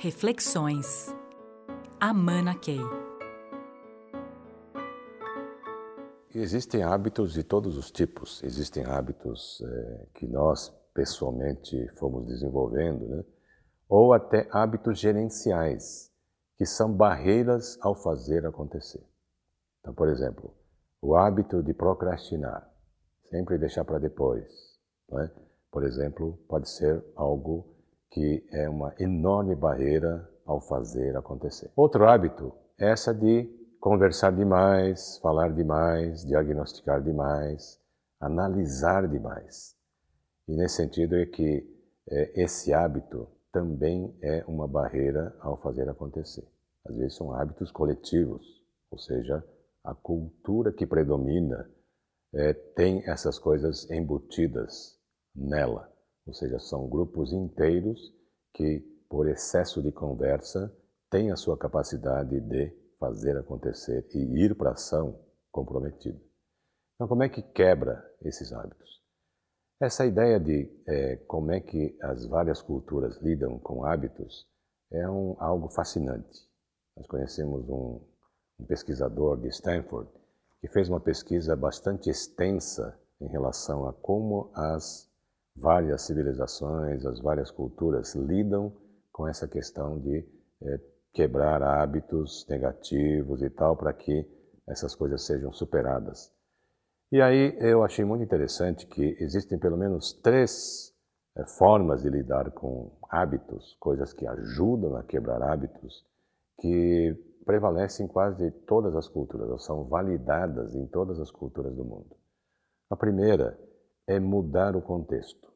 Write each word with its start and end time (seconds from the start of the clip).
Reflexões. 0.00 1.12
Amana 1.98 2.54
Key. 2.54 2.78
Existem 6.32 6.84
hábitos 6.84 7.32
de 7.32 7.42
todos 7.42 7.76
os 7.76 7.90
tipos. 7.90 8.40
Existem 8.44 8.84
hábitos 8.84 9.60
é, 9.60 10.06
que 10.14 10.28
nós 10.28 10.72
pessoalmente 10.94 11.88
fomos 11.96 12.28
desenvolvendo, 12.28 13.08
né? 13.08 13.24
ou 13.88 14.12
até 14.12 14.48
hábitos 14.52 15.00
gerenciais, 15.00 16.12
que 16.56 16.64
são 16.64 16.92
barreiras 16.92 17.76
ao 17.80 17.96
fazer 17.96 18.46
acontecer. 18.46 19.04
Então, 19.80 19.92
por 19.92 20.08
exemplo, 20.08 20.54
o 21.02 21.16
hábito 21.16 21.60
de 21.60 21.74
procrastinar, 21.74 22.72
sempre 23.24 23.58
deixar 23.58 23.84
para 23.84 23.98
depois, 23.98 24.78
é? 25.10 25.30
por 25.72 25.82
exemplo, 25.82 26.38
pode 26.46 26.70
ser 26.70 27.04
algo 27.16 27.77
que 28.10 28.46
é 28.52 28.68
uma 28.68 28.94
enorme 28.98 29.54
barreira 29.54 30.28
ao 30.46 30.60
fazer 30.60 31.16
acontecer. 31.16 31.70
Outro 31.76 32.08
hábito 32.08 32.52
é 32.78 32.90
essa 32.90 33.14
de 33.14 33.48
conversar 33.80 34.32
demais, 34.32 35.18
falar 35.18 35.52
demais, 35.52 36.24
diagnosticar 36.24 37.02
demais, 37.02 37.80
analisar 38.20 39.06
demais. 39.06 39.76
E 40.48 40.56
nesse 40.56 40.76
sentido 40.76 41.16
é 41.16 41.26
que 41.26 41.66
é, 42.10 42.42
esse 42.42 42.72
hábito 42.72 43.28
também 43.52 44.16
é 44.22 44.44
uma 44.46 44.66
barreira 44.66 45.36
ao 45.40 45.56
fazer 45.56 45.88
acontecer. 45.88 46.46
Às 46.86 46.96
vezes 46.96 47.16
são 47.16 47.32
hábitos 47.32 47.70
coletivos, 47.70 48.44
ou 48.90 48.98
seja, 48.98 49.44
a 49.84 49.94
cultura 49.94 50.72
que 50.72 50.86
predomina 50.86 51.70
é, 52.34 52.52
tem 52.52 53.02
essas 53.08 53.38
coisas 53.38 53.90
embutidas 53.90 54.98
nela. 55.34 55.90
Ou 56.28 56.34
seja, 56.34 56.58
são 56.58 56.86
grupos 56.86 57.32
inteiros 57.32 58.14
que, 58.52 58.80
por 59.08 59.26
excesso 59.26 59.82
de 59.82 59.90
conversa, 59.90 60.70
têm 61.10 61.30
a 61.30 61.36
sua 61.36 61.56
capacidade 61.56 62.38
de 62.38 62.70
fazer 63.00 63.34
acontecer 63.38 64.06
e 64.14 64.44
ir 64.44 64.54
para 64.54 64.68
a 64.68 64.72
ação 64.74 65.18
comprometido. 65.50 66.20
Então, 66.94 67.08
como 67.08 67.22
é 67.22 67.30
que 67.30 67.40
quebra 67.40 68.04
esses 68.20 68.52
hábitos? 68.52 69.02
Essa 69.80 70.04
ideia 70.04 70.38
de 70.38 70.70
é, 70.86 71.16
como 71.16 71.50
é 71.50 71.60
que 71.60 71.96
as 72.02 72.26
várias 72.26 72.60
culturas 72.60 73.16
lidam 73.22 73.58
com 73.58 73.84
hábitos 73.84 74.46
é 74.90 75.08
um, 75.08 75.34
algo 75.38 75.70
fascinante. 75.70 76.46
Nós 76.94 77.06
conhecemos 77.06 77.66
um, 77.70 78.00
um 78.58 78.66
pesquisador 78.66 79.40
de 79.40 79.48
Stanford 79.48 80.10
que 80.60 80.68
fez 80.68 80.90
uma 80.90 81.00
pesquisa 81.00 81.56
bastante 81.56 82.10
extensa 82.10 83.00
em 83.18 83.28
relação 83.28 83.88
a 83.88 83.94
como 83.94 84.50
as 84.52 85.08
várias 85.60 86.02
civilizações, 86.02 87.04
as 87.04 87.20
várias 87.20 87.50
culturas 87.50 88.14
lidam 88.14 88.72
com 89.12 89.26
essa 89.26 89.48
questão 89.48 89.98
de 89.98 90.24
é, 90.62 90.80
quebrar 91.12 91.62
hábitos 91.62 92.46
negativos 92.48 93.42
e 93.42 93.50
tal, 93.50 93.76
para 93.76 93.92
que 93.92 94.26
essas 94.68 94.94
coisas 94.94 95.24
sejam 95.26 95.52
superadas. 95.52 96.32
E 97.10 97.20
aí 97.20 97.56
eu 97.60 97.82
achei 97.82 98.04
muito 98.04 98.22
interessante 98.22 98.86
que 98.86 99.16
existem 99.18 99.58
pelo 99.58 99.76
menos 99.76 100.12
três 100.12 100.94
é, 101.36 101.44
formas 101.44 102.02
de 102.02 102.10
lidar 102.10 102.50
com 102.52 102.96
hábitos, 103.10 103.76
coisas 103.80 104.12
que 104.12 104.26
ajudam 104.26 104.96
a 104.96 105.02
quebrar 105.02 105.42
hábitos, 105.42 106.04
que 106.60 107.16
prevalecem 107.44 108.04
em 108.04 108.08
quase 108.08 108.50
todas 108.66 108.94
as 108.94 109.08
culturas, 109.08 109.48
ou 109.48 109.58
são 109.58 109.84
validadas 109.84 110.74
em 110.74 110.86
todas 110.86 111.18
as 111.18 111.30
culturas 111.30 111.74
do 111.74 111.84
mundo. 111.84 112.14
A 112.90 112.96
primeira 112.96 113.58
é 114.08 114.18
mudar 114.18 114.74
o 114.74 114.80
contexto. 114.80 115.52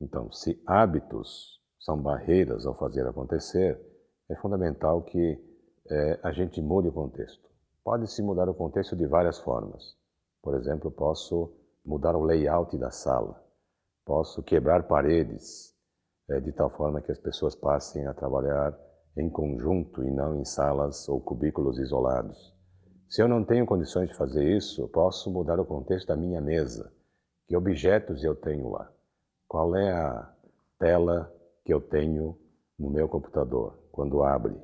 Então, 0.00 0.32
se 0.32 0.60
hábitos 0.66 1.60
são 1.78 2.00
barreiras 2.00 2.64
ao 2.64 2.74
fazer 2.76 3.06
acontecer, 3.06 3.78
é 4.30 4.34
fundamental 4.36 5.02
que 5.02 5.38
é, 5.88 6.18
a 6.22 6.32
gente 6.32 6.60
mude 6.62 6.88
o 6.88 6.92
contexto. 6.92 7.46
Pode-se 7.84 8.22
mudar 8.22 8.48
o 8.48 8.54
contexto 8.54 8.96
de 8.96 9.06
várias 9.06 9.38
formas. 9.38 9.94
Por 10.42 10.54
exemplo, 10.54 10.90
posso 10.90 11.52
mudar 11.84 12.16
o 12.16 12.24
layout 12.24 12.76
da 12.78 12.90
sala, 12.90 13.40
posso 14.04 14.42
quebrar 14.42 14.88
paredes, 14.88 15.74
é, 16.30 16.40
de 16.40 16.52
tal 16.52 16.70
forma 16.70 17.02
que 17.02 17.12
as 17.12 17.18
pessoas 17.18 17.54
passem 17.54 18.06
a 18.06 18.14
trabalhar 18.14 18.76
em 19.18 19.28
conjunto 19.28 20.02
e 20.02 20.10
não 20.10 20.34
em 20.40 20.44
salas 20.44 21.08
ou 21.10 21.20
cubículos 21.20 21.78
isolados. 21.78 22.54
Se 23.08 23.22
eu 23.22 23.28
não 23.28 23.44
tenho 23.44 23.66
condições 23.66 24.08
de 24.08 24.16
fazer 24.16 24.56
isso, 24.56 24.88
posso 24.88 25.30
mudar 25.30 25.60
o 25.60 25.64
contexto 25.64 26.08
da 26.08 26.16
minha 26.16 26.40
mesa. 26.40 26.95
Que 27.46 27.56
objetos 27.56 28.24
eu 28.24 28.34
tenho 28.34 28.68
lá? 28.70 28.90
Qual 29.46 29.76
é 29.76 29.92
a 29.92 30.34
tela 30.78 31.32
que 31.64 31.72
eu 31.72 31.80
tenho 31.80 32.36
no 32.78 32.90
meu 32.90 33.08
computador 33.08 33.78
quando 33.92 34.24
abre? 34.24 34.60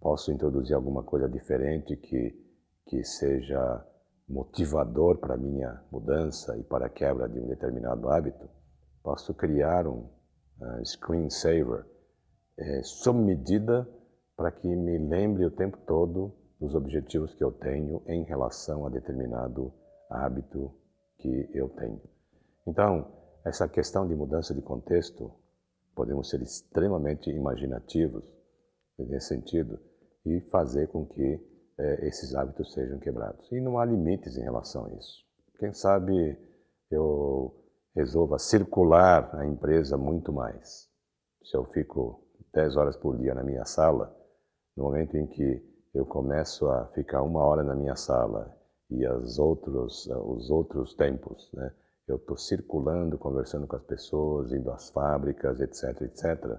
Posso 0.00 0.32
introduzir 0.32 0.74
alguma 0.74 1.02
coisa 1.04 1.28
diferente 1.28 1.96
que, 1.96 2.34
que 2.86 3.04
seja 3.04 3.86
motivador 4.28 5.18
para 5.18 5.34
a 5.34 5.38
minha 5.38 5.82
mudança 5.92 6.56
e 6.58 6.64
para 6.64 6.86
a 6.86 6.90
quebra 6.90 7.28
de 7.28 7.38
um 7.38 7.46
determinado 7.46 8.08
hábito? 8.08 8.48
Posso 9.02 9.32
criar 9.32 9.86
um 9.86 10.10
uh, 10.60 10.84
screensaver 10.84 11.86
é, 12.58 12.82
sob 12.82 13.18
medida 13.20 13.88
para 14.36 14.50
que 14.50 14.66
me 14.66 14.98
lembre 14.98 15.44
o 15.44 15.50
tempo 15.50 15.78
todo 15.86 16.34
dos 16.60 16.74
objetivos 16.74 17.32
que 17.34 17.44
eu 17.44 17.52
tenho 17.52 18.02
em 18.06 18.24
relação 18.24 18.84
a 18.84 18.90
determinado 18.90 19.72
hábito 20.10 20.74
que 21.18 21.50
eu 21.52 21.68
tenho. 21.68 22.00
Então, 22.66 23.10
essa 23.44 23.68
questão 23.68 24.06
de 24.06 24.14
mudança 24.14 24.54
de 24.54 24.62
contexto, 24.62 25.32
podemos 25.94 26.28
ser 26.28 26.42
extremamente 26.42 27.30
imaginativos 27.30 28.24
nesse 28.98 29.28
sentido 29.28 29.78
e 30.24 30.40
fazer 30.50 30.88
com 30.88 31.06
que 31.06 31.40
é, 31.78 32.06
esses 32.06 32.34
hábitos 32.34 32.72
sejam 32.72 32.98
quebrados. 32.98 33.50
E 33.52 33.60
não 33.60 33.78
há 33.78 33.84
limites 33.84 34.36
em 34.36 34.42
relação 34.42 34.86
a 34.86 34.92
isso. 34.94 35.24
Quem 35.58 35.72
sabe 35.72 36.38
eu 36.90 37.54
resolva 37.94 38.38
circular 38.38 39.34
a 39.34 39.46
empresa 39.46 39.96
muito 39.96 40.32
mais. 40.32 40.88
Se 41.42 41.56
eu 41.56 41.64
fico 41.66 42.24
10 42.52 42.76
horas 42.76 42.96
por 42.96 43.16
dia 43.18 43.34
na 43.34 43.42
minha 43.42 43.64
sala, 43.64 44.14
no 44.76 44.84
momento 44.84 45.16
em 45.16 45.26
que 45.26 45.64
eu 45.94 46.04
começo 46.06 46.68
a 46.68 46.86
ficar 46.88 47.22
uma 47.22 47.42
hora 47.42 47.62
na 47.62 47.74
minha 47.74 47.96
sala 47.96 48.57
e 48.90 49.04
as 49.04 49.38
outros, 49.38 50.06
os 50.06 50.50
outros 50.50 50.94
tempos, 50.94 51.50
né, 51.52 51.72
eu 52.06 52.16
estou 52.16 52.36
circulando, 52.36 53.18
conversando 53.18 53.66
com 53.66 53.76
as 53.76 53.84
pessoas, 53.84 54.52
indo 54.52 54.70
às 54.70 54.88
fábricas, 54.90 55.60
etc, 55.60 56.02
etc, 56.02 56.58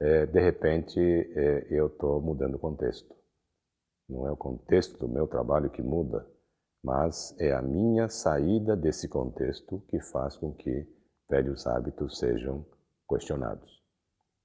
é, 0.00 0.24
de 0.24 0.40
repente 0.40 0.98
é, 0.98 1.66
eu 1.70 1.88
estou 1.88 2.20
mudando 2.20 2.54
o 2.54 2.58
contexto. 2.58 3.14
Não 4.08 4.26
é 4.26 4.32
o 4.32 4.36
contexto 4.36 4.98
do 4.98 5.06
meu 5.06 5.26
trabalho 5.26 5.70
que 5.70 5.82
muda, 5.82 6.26
mas 6.82 7.36
é 7.38 7.52
a 7.52 7.60
minha 7.60 8.08
saída 8.08 8.74
desse 8.74 9.06
contexto 9.06 9.82
que 9.88 10.00
faz 10.00 10.36
com 10.36 10.54
que 10.54 10.86
velhos 11.28 11.66
hábitos 11.66 12.18
sejam 12.18 12.64
questionados. 13.08 13.82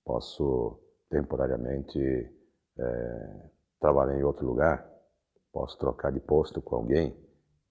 Posso 0.04 0.78
temporariamente 1.10 2.00
é, 2.78 3.50
trabalhar 3.80 4.20
em 4.20 4.24
outro 4.24 4.46
lugar, 4.46 4.86
posso 5.56 5.78
trocar 5.78 6.12
de 6.12 6.20
posto 6.20 6.62
com 6.62 6.76
alguém, 6.76 7.16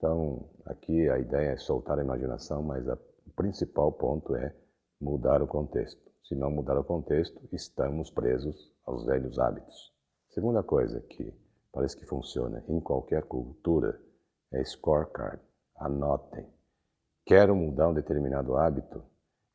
então, 0.05 0.51
aqui 0.67 1.09
a 1.09 1.19
ideia 1.19 1.51
é 1.51 1.57
soltar 1.57 1.99
a 1.99 2.03
imaginação, 2.03 2.63
mas 2.63 2.87
a, 2.89 2.95
o 3.27 3.31
principal 3.35 3.93
ponto 3.93 4.35
é 4.35 4.55
mudar 5.01 5.43
o 5.43 5.47
contexto. 5.47 5.99
Se 6.23 6.35
não 6.35 6.51
mudar 6.51 6.79
o 6.79 6.85
contexto, 6.85 7.41
estamos 7.53 8.11
presos 8.11 8.71
aos 8.85 9.07
velhos 9.07 9.39
hábitos. 9.39 9.95
Segunda 10.29 10.63
coisa 10.63 11.01
que 11.01 11.33
parece 11.73 11.97
que 11.97 12.05
funciona 12.05 12.63
em 12.69 12.81
qualquer 12.81 13.23
cultura 13.23 14.01
é 14.53 14.63
scorecard. 14.65 15.41
Anotem. 15.77 16.47
Quero 17.25 17.55
mudar 17.55 17.89
um 17.89 17.95
determinado 17.95 18.57
hábito? 18.57 19.03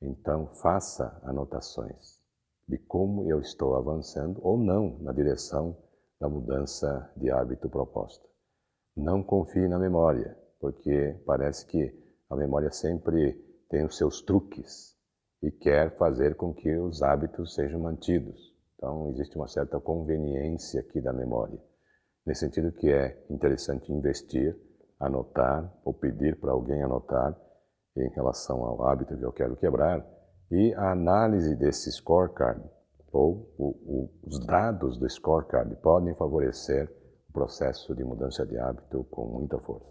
Então 0.02 0.48
faça 0.62 1.20
anotações 1.24 2.20
de 2.68 2.78
como 2.78 3.30
eu 3.30 3.40
estou 3.40 3.76
avançando 3.76 4.40
ou 4.44 4.58
não 4.58 4.98
na 5.00 5.12
direção 5.12 5.78
da 6.20 6.28
mudança 6.28 7.12
de 7.16 7.32
hábito 7.32 7.70
proposta. 7.70 8.28
Não 8.96 9.24
confie 9.24 9.68
na 9.68 9.80
memória, 9.80 10.38
porque 10.60 11.18
parece 11.26 11.66
que 11.66 11.98
a 12.30 12.36
memória 12.36 12.72
sempre 12.72 13.34
tem 13.70 13.86
os 13.86 13.98
seus 13.98 14.22
truques 14.22 14.98
e 15.42 15.50
quer 15.50 15.96
fazer 15.98 16.36
com 16.36 16.54
que 16.54 16.76
os 16.78 17.02
hábitos 17.02 17.56
sejam 17.56 17.80
mantidos. 17.80 18.54
Então, 18.76 19.10
existe 19.12 19.38
uma 19.38 19.48
certa 19.48 19.80
conveniência 19.80 20.82
aqui 20.82 21.02
da 21.02 21.14
memória, 21.14 21.60
nesse 22.26 22.42
sentido 22.42 22.72
que 22.72 22.92
é 22.92 23.26
interessante 23.30 23.92
investir, 23.92 24.58
anotar 25.00 25.74
ou 25.86 25.94
pedir 25.94 26.40
para 26.40 26.52
alguém 26.52 26.82
anotar 26.84 27.38
em 27.96 28.10
relação 28.10 28.64
ao 28.66 28.86
hábito 28.86 29.18
que 29.18 29.24
eu 29.24 29.32
quero 29.32 29.56
quebrar 29.56 30.06
e 30.52 30.74
a 30.74 30.92
análise 30.92 31.56
desse 31.56 31.92
scorecard 31.92 32.62
ou 33.12 33.54
o, 33.58 33.68
o, 33.68 34.10
os 34.24 34.40
dados 34.46 34.98
do 34.98 35.10
scorecard 35.10 35.76
podem 35.78 36.14
favorecer 36.16 36.90
o 37.30 37.34
processo 37.34 37.96
de 37.96 38.04
mudança 38.04 38.46
de 38.46 38.58
hábito 38.58 39.04
com 39.06 39.26
muita 39.26 39.60
força. 39.60 39.90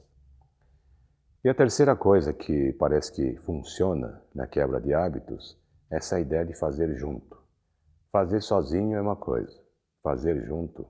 E 1.44 1.48
a 1.48 1.54
terceira 1.54 1.94
coisa 1.94 2.32
que 2.32 2.72
parece 2.74 3.12
que 3.12 3.36
funciona 3.42 4.22
na 4.34 4.46
quebra 4.46 4.80
de 4.80 4.92
hábitos 4.92 5.56
é 5.90 5.96
essa 5.96 6.18
ideia 6.20 6.44
de 6.44 6.54
fazer 6.54 6.94
junto. 6.96 7.38
Fazer 8.10 8.40
sozinho 8.40 8.96
é 8.96 9.00
uma 9.00 9.16
coisa, 9.16 9.56
fazer 10.02 10.44
junto 10.44 10.86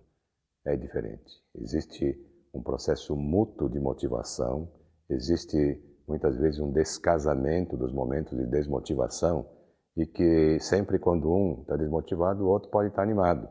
é 0.64 0.76
diferente. 0.76 1.42
Existe 1.54 2.18
um 2.52 2.62
processo 2.62 3.14
mútuo 3.14 3.68
de 3.68 3.78
motivação, 3.78 4.70
existe 5.08 5.82
muitas 6.06 6.36
vezes 6.36 6.58
um 6.58 6.72
descasamento 6.72 7.76
dos 7.76 7.92
momentos 7.92 8.36
de 8.36 8.46
desmotivação 8.46 9.46
e 9.98 10.06
que 10.06 10.60
sempre 10.60 10.96
quando 10.96 11.28
um 11.28 11.62
está 11.62 11.76
desmotivado, 11.76 12.44
o 12.44 12.48
outro 12.48 12.70
pode 12.70 12.88
estar 12.88 13.02
animado. 13.02 13.48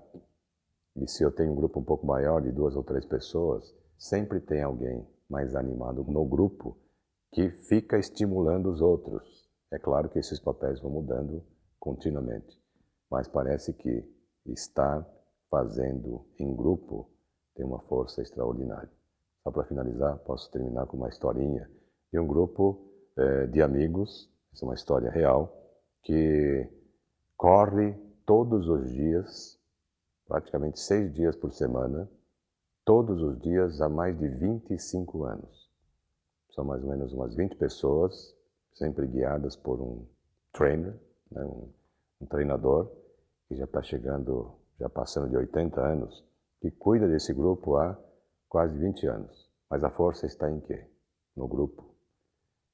E 0.95 1.05
se 1.05 1.21
eu 1.21 1.29
tenho 1.29 1.51
um 1.51 1.55
grupo 1.55 1.81
um 1.81 1.83
pouco 1.83 2.07
maior, 2.07 2.41
de 2.41 2.53
duas 2.53 2.73
ou 2.73 2.85
três 2.85 3.05
pessoas, 3.05 3.75
sempre 3.97 4.39
tem 4.39 4.63
alguém 4.63 5.05
mais 5.29 5.53
animado 5.55 6.05
no 6.05 6.25
grupo 6.25 6.77
que 7.33 7.49
fica 7.49 7.99
estimulando 7.99 8.71
os 8.71 8.79
outros. 8.79 9.45
É 9.73 9.77
claro 9.77 10.07
que 10.07 10.19
esses 10.19 10.39
papéis 10.39 10.79
vão 10.79 10.89
mudando 10.89 11.43
continuamente, 11.77 12.57
mas 13.11 13.27
parece 13.27 13.73
que 13.73 14.09
estar 14.45 15.05
fazendo 15.51 16.25
em 16.39 16.55
grupo 16.55 17.11
tem 17.55 17.65
uma 17.65 17.81
força 17.81 18.21
extraordinária. 18.21 18.89
Só 19.43 19.51
para 19.51 19.65
finalizar, 19.65 20.17
posso 20.19 20.49
terminar 20.49 20.87
com 20.87 20.95
uma 20.95 21.09
historinha 21.09 21.69
de 22.09 22.17
um 22.17 22.25
grupo 22.25 22.89
eh, 23.17 23.47
de 23.47 23.61
amigos, 23.61 24.31
essa 24.53 24.63
é 24.63 24.67
uma 24.67 24.75
história 24.75 25.09
real, 25.09 25.66
que 26.03 26.69
corre 27.35 27.93
todos 28.25 28.67
os 28.67 28.91
dias, 28.91 29.59
praticamente 30.27 30.79
seis 30.79 31.13
dias 31.13 31.35
por 31.35 31.51
semana, 31.53 32.09
todos 32.83 33.21
os 33.21 33.39
dias 33.39 33.81
há 33.81 33.89
mais 33.89 34.17
de 34.17 34.27
25 34.27 35.23
anos. 35.25 35.69
São 36.51 36.65
mais 36.65 36.83
ou 36.83 36.89
menos 36.89 37.13
umas 37.13 37.35
20 37.35 37.55
pessoas, 37.55 38.35
sempre 38.73 39.07
guiadas 39.07 39.55
por 39.55 39.81
um 39.81 40.05
trainer, 40.51 40.93
né, 41.31 41.43
um, 41.43 41.69
um 42.21 42.25
treinador, 42.25 42.91
que 43.47 43.55
já 43.55 43.65
está 43.65 43.81
chegando, 43.81 44.55
já 44.79 44.89
passando 44.89 45.29
de 45.29 45.37
80 45.37 45.79
anos, 45.79 46.23
que 46.59 46.71
cuida 46.71 47.07
desse 47.07 47.33
grupo 47.33 47.77
há 47.77 47.97
quase 48.49 48.77
20 48.77 49.07
anos. 49.07 49.47
Mas 49.69 49.83
a 49.83 49.89
força 49.89 50.25
está 50.25 50.49
em 50.49 50.59
quê? 50.61 50.85
No 51.35 51.47
grupo. 51.47 51.93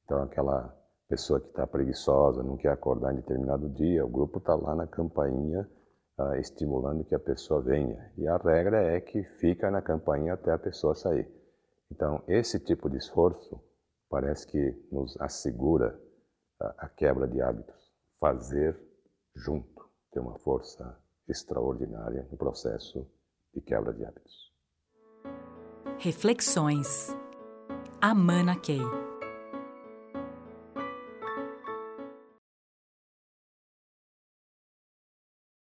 Então, 0.05 0.21
aquela 0.21 0.75
pessoa 1.13 1.39
que 1.39 1.47
está 1.47 1.67
preguiçosa, 1.67 2.41
não 2.41 2.57
quer 2.57 2.71
acordar 2.71 3.13
em 3.13 3.17
determinado 3.17 3.69
dia, 3.69 4.03
o 4.03 4.09
grupo 4.09 4.39
está 4.39 4.55
lá 4.55 4.73
na 4.73 4.87
campainha 4.87 5.69
uh, 6.17 6.33
estimulando 6.37 7.03
que 7.03 7.13
a 7.13 7.19
pessoa 7.19 7.61
venha. 7.61 8.11
E 8.17 8.27
a 8.27 8.35
regra 8.35 8.81
é 8.81 8.99
que 8.99 9.23
fica 9.39 9.69
na 9.69 9.79
campainha 9.79 10.33
até 10.33 10.51
a 10.51 10.57
pessoa 10.57 10.95
sair. 10.95 11.31
Então, 11.91 12.23
esse 12.27 12.59
tipo 12.59 12.89
de 12.89 12.97
esforço 12.97 13.61
parece 14.09 14.47
que 14.47 14.87
nos 14.91 15.15
assegura 15.21 15.95
a, 16.59 16.85
a 16.85 16.89
quebra 16.89 17.27
de 17.27 17.39
hábitos. 17.39 17.93
Fazer 18.19 18.75
junto 19.35 19.87
tem 20.11 20.21
uma 20.21 20.39
força 20.39 20.97
extraordinária 21.29 22.27
no 22.31 22.37
processo 22.37 23.07
de 23.53 23.61
quebra 23.61 23.93
de 23.93 24.03
hábitos. 24.03 24.51
Reflexões. 25.99 27.15
Amana 28.01 28.55
Key. 28.59 28.81